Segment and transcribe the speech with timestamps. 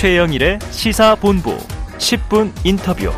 [0.00, 1.58] 최영일의 시사본부
[1.98, 3.10] 10분 인터뷰.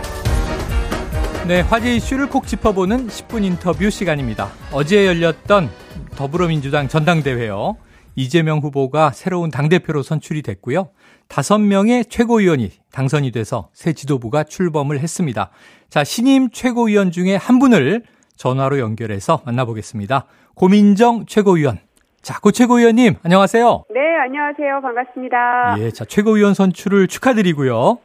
[1.46, 4.50] 네, 화제 이슈를 콕 짚어보는 10분 인터뷰 시간입니다.
[4.72, 5.70] 어제 열렸던
[6.16, 7.76] 더불어민주당 전당대회요.
[8.16, 10.90] 이재명 후보가 새로운 당대표로 선출이 됐고요.
[11.28, 15.50] 다섯 명의 최고위원이 당선이 돼서 새 지도부가 출범을 했습니다.
[15.88, 18.02] 자, 신임 최고위원 중에 한 분을
[18.36, 20.26] 전화로 연결해서 만나보겠습니다.
[20.56, 21.78] 고민정 최고위원.
[22.22, 23.86] 자, 고 최고위원님, 안녕하세요.
[23.90, 24.80] 네, 안녕하세요.
[24.80, 25.74] 반갑습니다.
[25.80, 27.98] 예, 자, 최고위원 선출을 축하드리고요.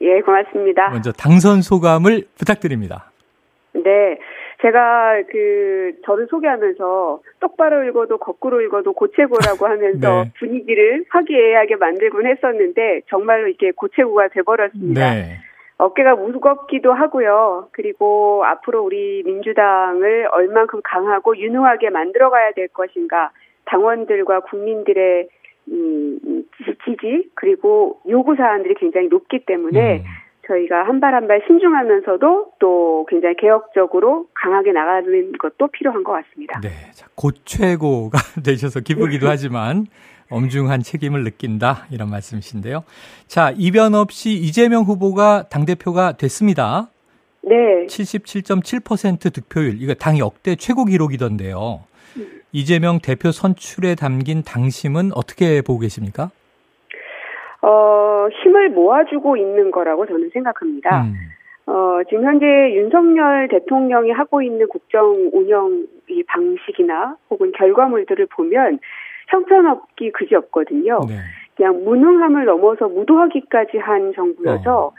[0.00, 0.88] 예, 고맙습니다.
[0.90, 3.12] 먼저 당선 소감을 부탁드립니다.
[3.72, 4.18] 네.
[4.62, 10.32] 제가 그 저를 소개하면서 똑바로 읽어도 거꾸로 읽어도 고체고라고 하면서 네.
[10.40, 15.14] 분위기를 화기애애하게 만들곤 했었는데 정말로 이게 고체고가 돼버렸습니다.
[15.14, 15.38] 네.
[15.78, 17.68] 어깨가 무겁기도 하고요.
[17.72, 23.30] 그리고 앞으로 우리 민주당을 얼만큼 강하고 유능하게 만들어가야 될 것인가
[23.66, 25.28] 당원들과 국민들의
[25.66, 26.18] 이
[26.84, 30.04] 지지 그리고 요구 사안들이 굉장히 높기 때문에 음.
[30.48, 36.60] 저희가 한 발 한 발 신중하면서도 또 굉장히 개혁적으로 강하게 나가는 것도 필요한 것 같습니다.
[36.60, 39.86] 네, 자, 고최고가 되셔서 기쁘기도 하지만
[40.30, 42.82] 엄중한 책임을 느낀다 이런 말씀이신데요.
[43.28, 46.88] 자, 이변 없이 이재명 후보가 당 대표가 됐습니다.
[47.42, 47.86] 네.
[47.86, 51.84] 77.7% 득표율 이거 당 역대 최고 기록이던데요.
[52.52, 56.30] 이재명 대표 선출에 담긴 당심은 어떻게 보고 계십니까?
[57.62, 61.04] 어, 힘을 모아주고 있는 거라고 저는 생각합니다.
[61.04, 61.14] 음.
[61.66, 68.80] 어, 지금 현재 윤석열 대통령이 하고 있는 국정 운영 이 방식이나 혹은 결과물들을 보면
[69.28, 71.00] 형편없기 그지 없거든요.
[71.08, 71.14] 네.
[71.56, 74.92] 그냥 무능함을 넘어서 무도하기까지 한 정부여서 어.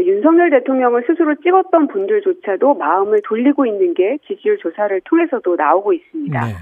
[0.00, 6.40] 윤석열 대통령을 스스로 찍었던 분들조차도 마음을 돌리고 있는 게 지지율 조사를 통해서도 나오고 있습니다.
[6.46, 6.52] 네.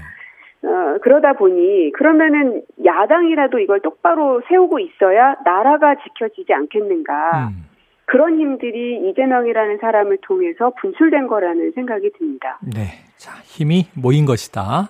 [0.63, 7.49] 어, 그러다 보니 그러면은 야당이라도 이걸 똑바로 세우고 있어야 나라가 지켜지지 않겠는가.
[7.49, 7.65] 음.
[8.05, 12.59] 그런 힘들이 이재명이라는 사람을 통해서 분출된 거라는 생각이 듭니다.
[12.61, 13.03] 네.
[13.17, 14.89] 자, 힘이 모인 것이다.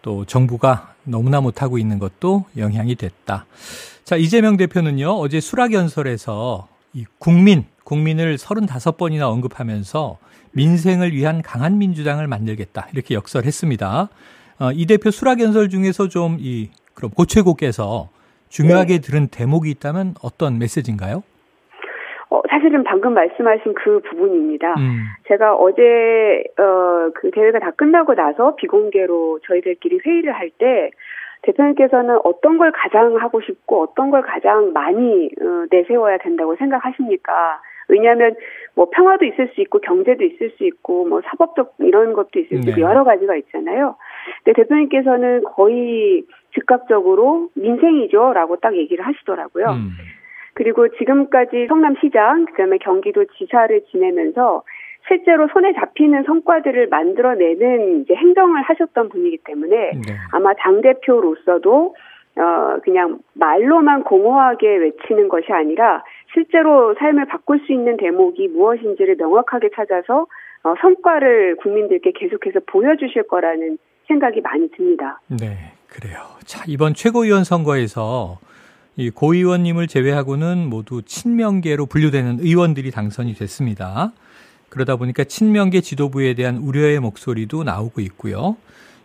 [0.00, 3.46] 또 정부가 너무나 못하고 있는 것도 영향이 됐다.
[4.04, 10.18] 자, 이재명 대표는요, 어제 수락연설에서 이 국민, 국민을 35번이나 언급하면서
[10.52, 12.88] 민생을 위한 강한 민주당을 만들겠다.
[12.92, 14.08] 이렇게 역설했습니다.
[14.62, 18.08] 어, 이 대표 수락연설 중에서 좀 이 그럼 고최고께서
[18.48, 19.00] 중요하게 네.
[19.00, 21.22] 들은 대목이 있다면 어떤 메시지인가요?
[22.30, 24.74] 어, 사실은 방금 말씀하신 그 부분입니다.
[24.78, 25.04] 음.
[25.26, 30.90] 제가 어제 어, 그 대회가 다 끝나고 나서 비공개로 저희들끼리 회의를 할 때
[31.42, 37.60] 대표님께서는 어떤 걸 가장 하고 싶고 어떤 걸 가장 많이 어, 내세워야 된다고 생각하십니까?
[37.88, 38.36] 왜냐하면
[38.74, 42.70] 뭐 평화도 있을 수 있고 경제도 있을 수 있고 뭐 사법적 이런 것도 있을 수
[42.70, 42.80] 있고 네.
[42.80, 43.96] 여러 가지가 있잖아요.
[44.44, 46.24] 근데 대표님께서는 거의
[46.54, 49.66] 즉각적으로 민생이죠라고 딱 얘기를 하시더라고요.
[49.66, 49.90] 음.
[50.54, 54.62] 그리고 지금까지 성남시장 그다음에 경기도 지사를 지내면서
[55.08, 60.00] 실제로 손에 잡히는 성과들을 만들어내는 이제 행정을 하셨던 분이기 때문에 네.
[60.32, 61.94] 아마 당 대표로서도
[62.34, 69.70] 어 그냥 말로만 공허하게 외치는 것이 아니라 실제로 삶을 바꿀 수 있는 대목이 무엇인지를 명확하게
[69.74, 70.26] 찾아서
[70.64, 75.20] 어, 성과를 국민들께 계속해서 보여주실 거라는 생각이 많이 듭니다.
[75.28, 76.18] 네, 그래요.
[76.44, 78.38] 자, 이번 최고위원 선거에서
[78.96, 84.12] 이 고의원님을 제외하고는 모두 친명계로 분류되는 의원들이 당선이 됐습니다.
[84.68, 88.56] 그러다 보니까 친명계 지도부에 대한 우려의 목소리도 나오고 있고요.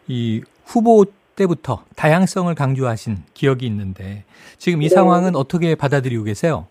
[0.08, 1.06] 이 후보
[1.36, 4.24] 때부터 다양성을 강조하신 기억이 있는데
[4.58, 4.96] 지금 이 네.
[4.96, 6.68] 상황은 어떻게 받아들이고 계세요?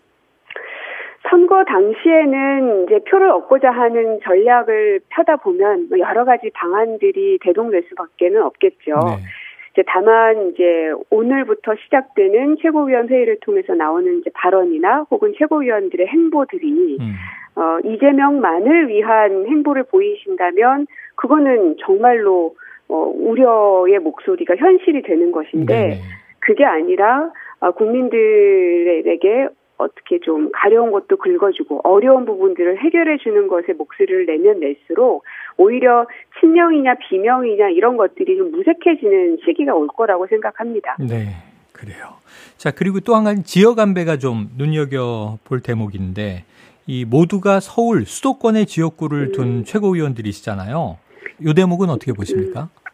[1.37, 8.41] 선거 당시에는 이제 표를 얻고자 하는 전략을 펴다 보면 뭐 여러 가지 방안들이 대동될 수밖에는
[8.41, 8.95] 없겠죠.
[8.95, 9.23] 네.
[9.71, 17.13] 이제 다만 이제 오늘부터 시작되는 최고위원 회의를 통해서 나오는 이제 발언이나 혹은 최고위원들의 행보들이 음.
[17.55, 22.55] 어, 이재명만을 위한 행보를 보이신다면 그거는 정말로
[22.89, 26.01] 어, 우려의 목소리가 현실이 되는 것인데 네
[26.39, 27.29] 그게 아니라
[27.59, 35.23] 어, 국민들에게 어떻게 좀 가려운 것도 긁어주고 어려운 부분들을 해결해 주는 것에 목소리를 내면 낼수록
[35.57, 36.07] 오히려
[36.39, 40.97] 친명이냐 비명이냐 이런 것들이 좀 무색해지는 시기가 올 거라고 생각합니다.
[40.99, 41.35] 네.
[41.73, 42.15] 그래요.
[42.57, 46.43] 자, 그리고 또 한 가지 지역 안배가 좀 눈여겨 볼 대목인데
[46.87, 49.63] 이 모두가 서울 수도권의 지역구를 둔 음.
[49.63, 50.97] 최고위원들이시잖아요.
[51.41, 52.61] 이 대목은 어떻게 보십니까?
[52.61, 52.87] 음.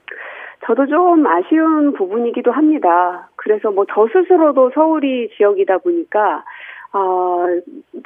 [0.66, 3.30] 저도 좀 아쉬운 부분이기도 합니다.
[3.36, 6.44] 그래서 뭐 저 스스로도 서울이 지역이다 보니까
[6.94, 7.46] 어,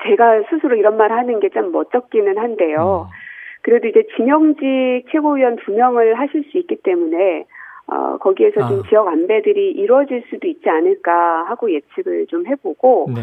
[0.04, 3.07] 제가 스스로 이런 말 하는 게좀 멋쩍기는 한데요.
[3.10, 3.16] 음.
[3.62, 7.45] 그래도 이제 진영직 최고위원 두 명을 하실 수 있기 때문에
[7.88, 8.68] 어, 거기에서 아.
[8.68, 13.22] 좀 지역 안배들이 이루어질 수도 있지 않을까 하고 예측을 좀 해보고, 네.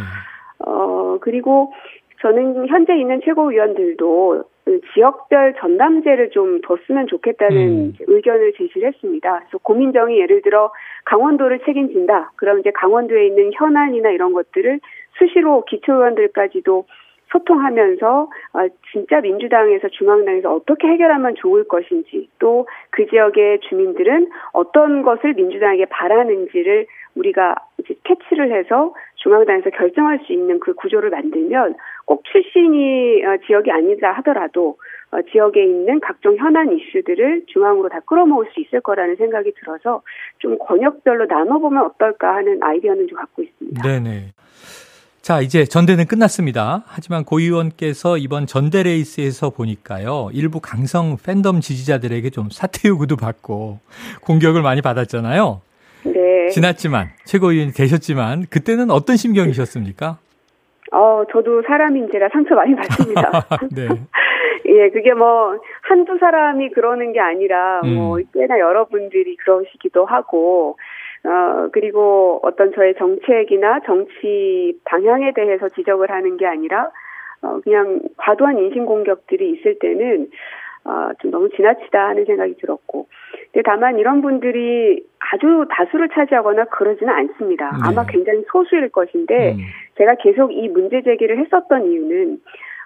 [0.66, 1.72] 어, 그리고
[2.20, 7.92] 저는 현재 있는 최고위원들도 그 지역별 전담제를 좀 뒀으면 좋겠다는 음.
[8.06, 9.40] 의견을 제시를 했습니다.
[9.40, 10.72] 그래서 고민정이 예를 들어
[11.04, 12.32] 강원도를 책임진다.
[12.36, 14.80] 그럼 이제 강원도에 있는 현안이나 이런 것들을
[15.18, 16.86] 수시로 기초의원들까지도
[17.32, 25.34] 소통하면서 아, 진짜 민주당에서 중앙당에서 어떻게 해결하면 좋을 것인지 또 그 지역의 주민들은 어떤 것을
[25.34, 31.74] 민주당에게 바라는지를 우리가 이제 캐치를 해서 중앙당에서 결정할 수 있는 그 구조를 만들면
[32.04, 34.76] 꼭 출신이 어, 지역이 아니다 하더라도
[35.10, 40.02] 어, 지역에 있는 각종 현안 이슈들을 중앙으로 다 끌어모을 수 있을 거라는 생각이 들어서
[40.38, 43.82] 좀 권역별로 나눠보면 어떨까 하는 아이디어는 좀 갖고 있습니다.
[43.82, 44.34] 네네.
[45.24, 46.82] 자, 이제 전대는 끝났습니다.
[46.84, 50.28] 하지만 고 의원께서 이번 전대 레이스에서 보니까요.
[50.34, 53.78] 일부 강성 팬덤 지지자들에게 좀 사퇴 요구도 받고
[54.26, 55.62] 공격을 많이 받았잖아요.
[56.04, 56.48] 네.
[56.50, 60.18] 지났지만 최고위원이 되셨지만 그때는 어떤 심경이셨습니까?
[60.92, 63.46] 어, 저도 사람인지라 상처 많이 받습니다.
[63.74, 63.88] 네.
[64.68, 67.94] 예, 그게 뭐 한두 사람이 그러는 게 아니라 뭐 음.
[67.94, 70.76] 뭐 꽤나 여러분들이 그러시기도 하고
[71.26, 76.90] 어, 그리고 어떤 저의 정책이나 정치 방향에 대해서 지적을 하는 게 아니라,
[77.42, 80.28] 어, 그냥 과도한 인신공격들이 있을 때는,
[80.84, 83.06] 어, 좀 너무 지나치다 하는 생각이 들었고.
[83.52, 87.70] 근데 다만 이런 분들이 아주 다수를 차지하거나 그러지는 않습니다.
[87.70, 87.78] 네.
[87.84, 89.58] 아마 굉장히 소수일 것인데, 음.
[89.96, 92.38] 제가 계속 이 문제 제기를 했었던 이유는,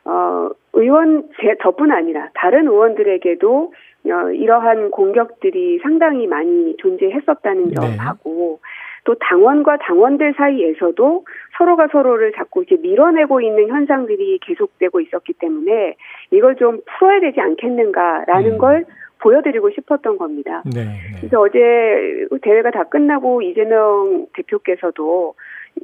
[0.04, 3.70] 어, 의원, 제, 저뿐 아니라 다른 의원들에게도 어,
[4.04, 8.68] 이러한 공격들이 상당히 많이 존재했었다는 점하고 네.
[9.04, 11.24] 또 당원과 당원들 사이에서도
[11.56, 15.96] 서로가 서로를 자꾸 이제 밀어내고 있는 현상들이 계속되고 있었기 때문에
[16.30, 18.58] 이걸 좀 풀어야 되지 않겠는가라는 음.
[18.58, 18.84] 걸
[19.20, 20.62] 보여드리고 싶었던 겁니다.
[20.64, 20.92] 네, 네.
[21.18, 21.58] 그래서 어제
[22.42, 25.34] 대회가 다 끝나고 이재명 대표께서도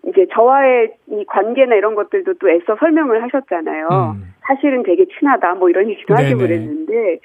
[0.07, 3.89] 이제 저와의 이 관계나 이런 것들도 또 애써 설명을 하셨잖아요.
[3.91, 4.35] 음.
[4.41, 6.25] 사실은 되게 친하다 뭐 이런 얘기도 네네.
[6.25, 7.19] 하시고 그랬는데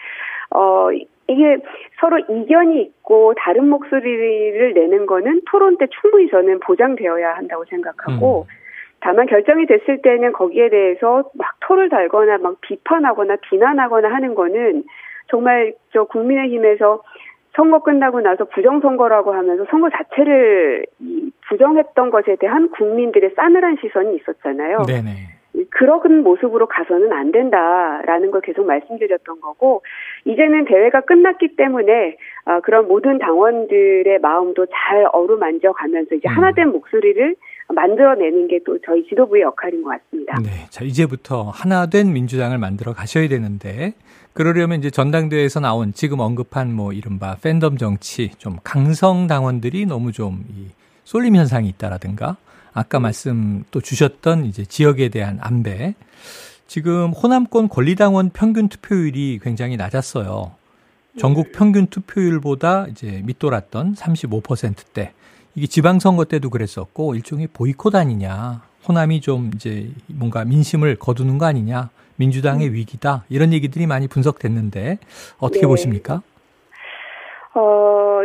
[0.51, 0.89] 어,
[1.27, 1.57] 이게
[1.99, 8.59] 서로 이견이 있고 다른 목소리를 내는 거는 토론 때 충분히 저는 보장되어야 한다고 생각하고 음.
[9.01, 14.83] 다만 결정이 됐을 때는 거기에 대해서 막 토를 달거나 막 비판하거나 비난하거나 하는 거는
[15.27, 17.03] 정말 저 국민의힘에서
[17.55, 20.85] 선거 끝나고 나서 부정선거라고 하면서 선거 자체를
[21.49, 24.83] 부정했던 것에 대한 국민들의 싸늘한 시선이 있었잖아요.
[24.87, 25.39] 네네.
[25.71, 29.81] 그런 모습으로 가서는 안 된다라는 걸 계속 말씀드렸던 거고
[30.25, 36.37] 이제는 대회가 끝났기 때문에 어, 그런 모든 당원들의 마음도 잘 어루만져 가면서 이제 음.
[36.37, 37.35] 하나된 목소리를
[37.73, 40.37] 만들어내는 게 또 저희 지도부의 역할인 것 같습니다.
[40.41, 43.93] 네, 자 이제부터 하나된 민주당을 만들어 가셔야 되는데
[44.33, 50.43] 그러려면 이제 전당대회에서 나온 지금 언급한 뭐 이른바 팬덤 정치 좀 강성 당원들이 너무 좀
[50.49, 50.78] 이
[51.09, 52.37] 쏠림 현상이 있다라든가
[52.71, 55.95] 아까 말씀 또 주셨던 이제 지역에 대한 안배.
[56.67, 60.51] 지금 호남권 권리당원 평균 투표율이 굉장히 낮았어요.
[61.17, 65.13] 전국 평균 투표율보다 이제 밑돌았던 35%대.
[65.55, 68.61] 이게 지방선거 때도 그랬었고 일종의 보이콧 아니냐.
[68.87, 71.89] 호남이 좀 이제 뭔가 민심을 거두는 거 아니냐.
[72.17, 73.25] 민주당의 위기다.
[73.29, 74.99] 이런 얘기들이 많이 분석됐는데
[75.39, 75.65] 어떻게 네.
[75.65, 76.21] 보십니까?
[77.55, 78.21] 어,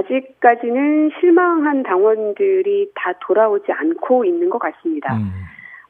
[0.00, 5.14] 아직까지는 실망한 당원들이 다 돌아오지 않고 있는 것 같습니다.
[5.16, 5.30] 음.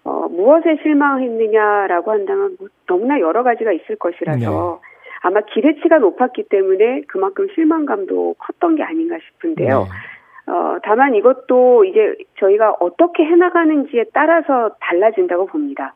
[0.04, 4.88] 어, 무엇에 실망했느냐라고 한다면 뭐 너무나 여러 가지가 있을 것이라서 네.
[5.22, 9.84] 아마 기대치가 높았기 때문에 그만큼 실망감도 컸던 게 아닌가 싶은데요.
[9.84, 10.52] 네.
[10.52, 15.94] 어, 다만 이것도 이제 저희가 어떻게 해나가는지에 따라서 달라진다고 봅니다.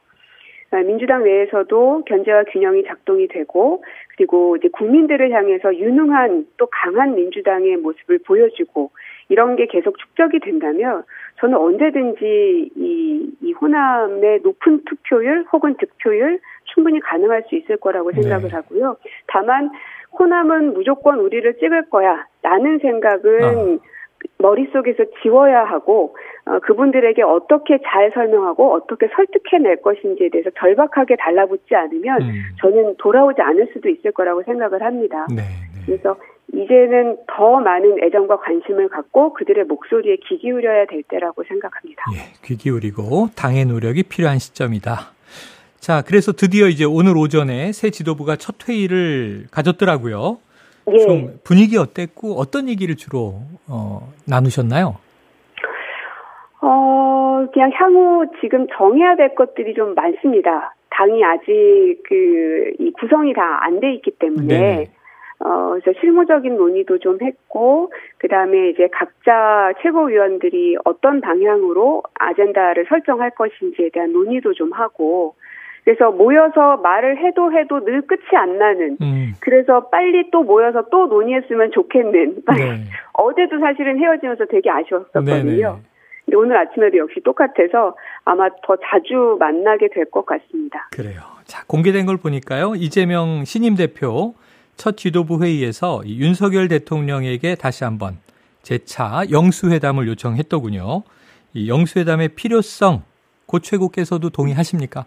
[0.75, 3.85] 아, 민주당 내에서도 견제와 균형이 작동이 되고
[4.17, 8.91] 그리고 이제 국민들을 향해서 유능한 또 강한 민주당의 모습을 보여주고
[9.29, 11.05] 이런 게 계속 축적이 된다면
[11.39, 16.41] 저는 언제든지 이, 이 호남의 높은 투표율 혹은 득표율
[16.75, 18.23] 충분히 가능할 수 있을 거라고 네.
[18.23, 18.55] 생각을 네.
[18.55, 18.97] 하고요.
[19.29, 19.71] 다만
[20.19, 23.94] 호남은 무조건 우리를 찍을 거야 라는 생각은 아.
[24.39, 26.17] 머릿속에서 지워야 하고
[26.47, 32.43] 어, 그분들에게 어떻게 잘 설명하고 어떻게 설득해낼 것인지에 대해서 절박하게 달라붙지 않으면 음.
[32.61, 35.27] 저는 돌아오지 않을 수도 있을 거라고 생각을 합니다.
[35.31, 35.85] 네, 네.
[35.87, 36.17] 그래서
[36.53, 42.03] 이제는 더 많은 애정과 관심을 갖고 그들의 목소리에 귀 기울여야 될 때라고 생각합니다.
[42.15, 45.15] 예, 귀 기울이고 당의 노력이 필요한 시점이다.
[45.81, 50.39] 자, 그래서 드디어 이제 오늘 오전에 새 지도부가 첫 회의를 가졌더라고요.
[50.93, 50.99] 예.
[50.99, 54.97] 좀 분위기 어땠고 어떤 얘기를 주로 어, 나누셨나요?
[56.61, 60.75] 어, 그냥 향후 지금 정해야 될 것들이 좀 많습니다.
[60.91, 64.91] 당이 아직 그, 이 구성이 다 안 돼 있기 때문에, 네
[65.41, 73.31] 어, 그래서 실무적인 논의도 좀 했고, 그 다음에 이제 각자 최고위원들이 어떤 방향으로 아젠다를 설정할
[73.31, 75.35] 것인지에 대한 논의도 좀 하고,
[75.85, 78.97] 그래서 모여서 말을 해도 해도 늘 끝이 안 나는.
[79.03, 79.35] 음.
[79.41, 82.37] 그래서 빨리 또 모여서 또 논의했으면 좋겠는.
[82.57, 82.85] 네.
[83.13, 85.43] 어제도 사실은 헤어지면서 되게 아쉬웠었거든요.
[85.43, 85.63] 네네.
[86.25, 90.89] 근데 오늘 아침에도 역시 똑같아서 아마 더 자주 만나게 될 것 같습니다.
[90.91, 91.21] 그래요.
[91.45, 92.75] 자, 공개된 걸 보니까요.
[92.77, 94.35] 이재명 신임 대표
[94.77, 98.15] 첫 지도부 회의에서 윤석열 대통령에게 다시 한번
[98.63, 101.03] 재차 영수회담을 요청했더군요.
[101.53, 103.03] 이 영수회담의 필요성
[103.47, 105.05] 고 최고께서도 동의하십니까?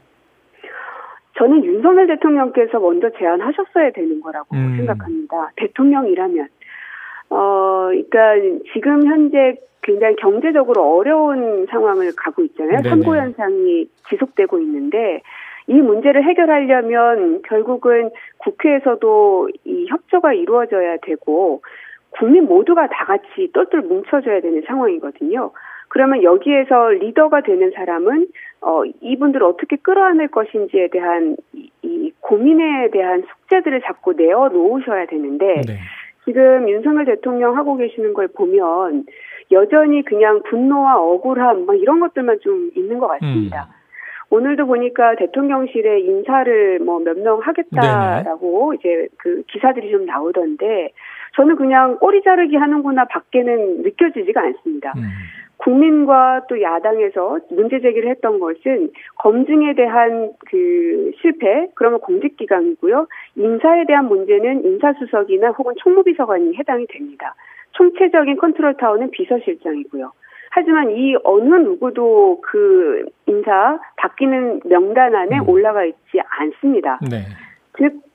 [1.37, 4.75] 저는 윤석열 대통령께서 먼저 제안하셨어야 되는 거라고 음.
[4.77, 5.51] 생각합니다.
[5.55, 6.47] 대통령이라면.
[7.29, 8.35] 어, 그러니까
[8.73, 12.81] 지금 현재 굉장히 경제적으로 어려운 상황을 가고 있잖아요.
[12.89, 15.21] 선고 현상이 지속되고 있는데
[15.67, 21.61] 이 문제를 해결하려면 결국은 국회에서도 이 협조가 이루어져야 되고
[22.09, 25.51] 국민 모두가 다 같이 똘똘 뭉쳐져야 되는 상황이거든요.
[25.89, 28.27] 그러면 여기에서 리더가 되는 사람은
[28.61, 35.61] 어 이분들을 어떻게 끌어안을 것인지에 대한 이, 이 고민에 대한 숙제들을 자꾸 내어 놓으셔야 되는데
[35.65, 35.79] 네.
[36.25, 39.05] 지금 윤석열 대통령 하고 계시는 걸 보면
[39.51, 43.67] 여전히 그냥 분노와 억울함 막 이런 것들만 좀 있는 것 같습니다.
[43.69, 43.77] 음.
[44.29, 48.77] 오늘도 보니까 대통령실에 인사를 뭐 몇 명 하겠다라고 네네.
[48.77, 50.91] 이제 그 기사들이 좀 나오던데
[51.35, 54.93] 저는 그냥 꼬리 자르기 하는구나 밖에는 느껴지지가 않습니다.
[54.97, 55.03] 음.
[55.57, 63.07] 국민과 또 야당에서 문제 제기를 했던 것은 검증에 대한 그 실패, 그러면 공직기강이고요.
[63.35, 67.35] 인사에 대한 문제는 인사수석이나 혹은 총무비서관이 해당이 됩니다.
[67.71, 70.11] 총체적인 컨트롤 타워는 비서실장이고요.
[70.51, 75.49] 하지만 이 어느 누구도 그 인사 바뀌는 명단 안에 음.
[75.49, 76.99] 올라가 있지 않습니다.
[77.09, 77.25] 네.
[77.77, 78.06] 즉 어,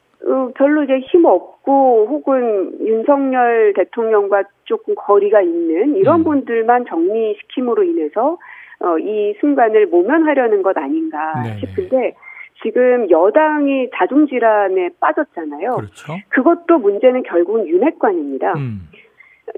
[0.55, 6.25] 별로 이제 힘 없고 혹은 윤석열 대통령과 조금 거리가 있는 이런 음.
[6.25, 8.39] 분들만 정리시킴으로 인해서
[8.81, 11.59] 어, 이 순간을 모면하려는 것 아닌가 네네.
[11.59, 12.15] 싶은데
[12.63, 15.71] 지금 여당이 자중질환에 빠졌잖아요.
[15.73, 16.15] 그렇죠.
[16.29, 18.55] 그것도 문제는 결국은 윤핵관입니다.
[18.55, 18.89] 음.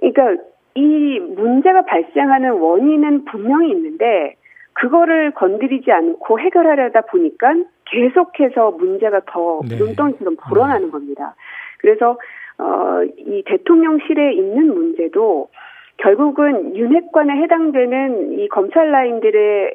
[0.00, 0.42] 그러니까
[0.74, 4.36] 이 문제가 발생하는 원인은 분명히 있는데
[4.72, 7.54] 그거를 건드리지 않고 해결하려다 보니까
[7.86, 9.76] 계속해서 문제가 더 네.
[9.76, 11.34] 눈덩이처럼 불어나는 겁니다.
[11.78, 12.18] 그래서
[12.58, 15.48] 어, 이 대통령실에 있는 문제도
[15.96, 19.74] 결국은 윤핵관에 해당되는 이 검찰 라인들에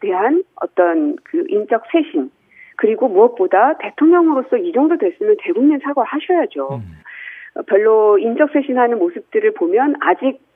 [0.00, 2.30] 대한 어떤 그 인적 쇄신
[2.76, 6.80] 그리고 무엇보다 대통령으로서 이 정도 됐으면 대국민 사과하셔야죠.
[6.80, 7.62] 음.
[7.66, 10.49] 별로 인적 쇄신하는 모습들을 보면 아직 어,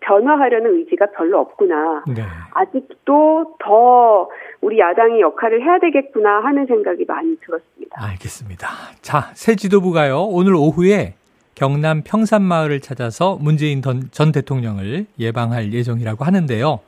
[0.00, 2.04] 변화하려는 의지가 별로 없구나.
[2.06, 2.22] 네.
[2.52, 4.28] 아직도 더
[4.60, 7.96] 우리 야당이 역할을 해야 되겠구나 하는 생각이 많이 들었습니다.
[7.96, 8.68] 알겠습니다.
[9.02, 10.22] 자, 새 지도부가요.
[10.22, 11.14] 오늘 오후에
[11.54, 16.80] 경남 평산마을을 찾아서 문재인 전 대통령을 예방할 예정이라고 하는데요.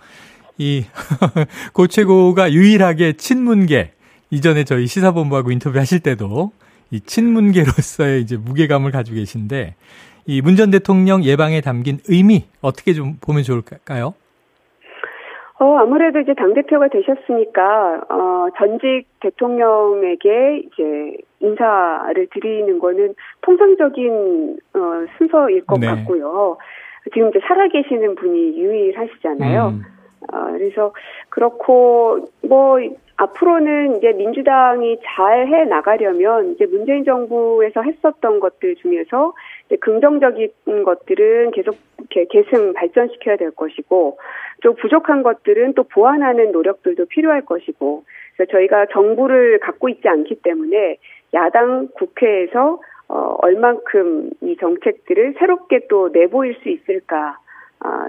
[0.59, 0.85] 이
[1.73, 3.93] 고최고가 유일하게 친문계
[4.31, 6.53] 이전에 저희 시사본부하고 인터뷰하실 때도
[6.91, 9.75] 이 친문계로서의 이제 무게감을 가지고 계신데
[10.29, 14.13] 이 문 전 대통령 예방에 담긴 의미 어떻게 좀 보면 좋을까요?
[15.61, 24.81] 어, 아무래도 이제 당대표가 되셨으니까, 어, 전직 대통령에게 이제 인사를 드리는 거는 통상적인, 어,
[25.17, 25.89] 순서일 것 네.
[25.89, 26.59] 같고요.
[27.13, 29.69] 지금 이제 살아계시는 분이 유일하시잖아요.
[29.69, 29.83] 음.
[30.33, 30.93] 어, 그래서
[31.31, 32.79] 그렇고, 뭐,
[33.19, 39.35] 앞으로는 이제 민주당이 잘 해 나가려면 이제 문재인 정부에서 했었던 것들 중에서
[39.67, 41.77] 이제 긍정적인 것들은 계속
[42.11, 44.19] 계승 발전시켜야 될 것이고
[44.63, 48.05] 좀 부족한 것들은 또 보완하는 노력들도 필요할 것이고
[48.37, 50.97] 그래서 저희가 정부를 갖고 있지 않기 때문에
[51.35, 57.39] 야당 국회에서 어, 얼만큼 이 정책들을 새롭게 또 내보일 수 있을까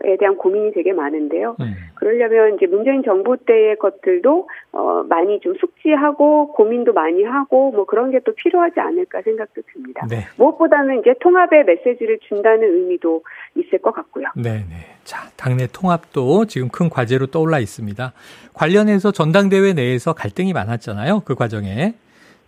[0.03, 1.55] 에 대한 고민이 되게 많은데요.
[1.59, 1.65] 네.
[1.95, 8.11] 그러려면 이제 문재인 정부 때의 것들도 어 많이 좀 숙지하고 고민도 많이 하고 뭐 그런
[8.11, 10.05] 게 또 필요하지 않을까 생각도 듭니다.
[10.09, 10.27] 네.
[10.37, 13.23] 무엇보다는 이제 통합의 메시지를 준다는 의미도
[13.55, 14.27] 있을 것 같고요.
[14.35, 14.97] 네, 네.
[15.03, 18.13] 자, 당내 통합도 지금 큰 과제로 떠올라 있습니다.
[18.53, 21.21] 관련해서 전당대회 내에서 갈등이 많았잖아요.
[21.21, 21.95] 그 과정에.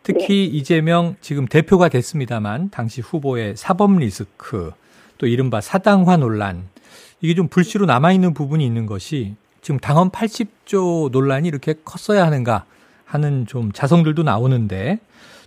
[0.04, 0.58] 특히 네.
[0.58, 4.72] 이재명 지금 대표가 됐습니다만 당시 후보의 사법 리스크
[5.18, 6.63] 또 이른바 사당화 논란
[7.22, 12.65] 이게 좀 불씨로 남아 있는 부분이 있는 것이 지금 당헌 80조 논란이 이렇게 컸어야 하는가
[13.06, 15.00] 하는 좀 자성들도 나오는데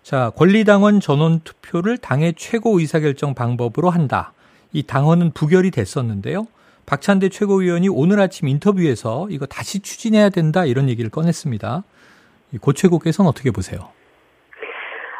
[0.03, 4.33] 자, 권리당원 전원 투표를 당의 최고 의사결정 방법으로 한다.
[4.73, 6.47] 이 당헌은 부결이 됐었는데요.
[6.85, 11.85] 박찬대 최고위원이 오늘 아침 인터뷰에서 이거 다시 추진해야 된다 이런 얘기를 꺼냈습니다.
[12.61, 13.89] 고 최고께서는 어떻게 보세요?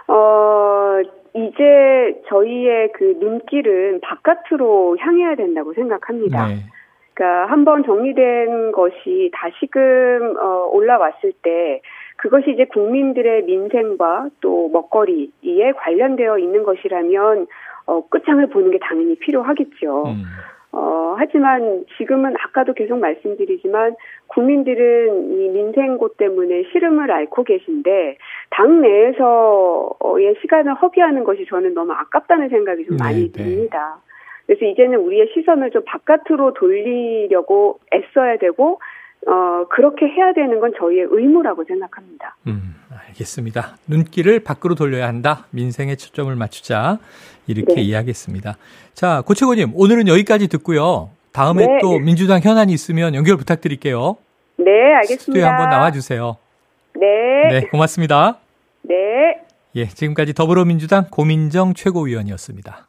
[0.07, 1.01] 어,
[1.35, 6.49] 이제 저희의 그 눈길은 바깥으로 향해야 된다고 생각합니다.
[6.49, 6.67] 네.
[7.15, 11.81] 그러니까 한번 정리된 것이 다시금 어, 올라왔을 때
[12.17, 17.47] 그것이 이제 국민들의 민생과 또 먹거리에 관련되어 있는 것이라면
[17.87, 20.05] 어, 끝장을 보는 게 당연히 필요하겠죠.
[20.07, 20.25] 음.
[20.73, 23.95] 어, 하지만 지금은 아까도 계속 말씀드리지만
[24.27, 28.19] 국민들은 이 민생고 때문에 시름을 앓고 계신데
[28.51, 33.45] 당 내에서의 시간을 허비하는 것이 저는 너무 아깝다는 생각이 좀 많이 네, 네.
[33.45, 34.01] 듭니다.
[34.47, 38.81] 그래서 이제는 우리의 시선을 좀 바깥으로 돌리려고 애써야 되고
[39.27, 42.37] 어, 그렇게 해야 되는 건 저희의 의무라고 생각합니다.
[42.47, 42.75] 음,
[43.09, 43.77] 알겠습니다.
[43.89, 45.47] 눈길을 밖으로 돌려야 한다.
[45.51, 46.99] 민생에 초점을 맞추자.
[47.47, 47.81] 이렇게 네.
[47.83, 48.57] 이야기했습니다.
[48.93, 51.11] 자, 고채고님, 오늘은 여기까지 듣고요.
[51.33, 51.79] 다음에 네.
[51.81, 54.17] 또 민주당 현안이 있으면 연결 부탁드릴게요.
[54.59, 55.23] 네, 알겠습니다.
[55.23, 56.37] 스튜디오 한번 나와주세요.
[56.97, 57.49] 네.
[57.49, 58.39] 네, 고맙습니다.
[58.83, 59.41] 네.
[59.77, 62.87] 예, 지금까지 더불어민주당 고민정 최고위원이었습니다.